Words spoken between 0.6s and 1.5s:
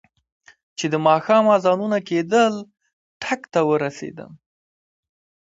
چې د ماښام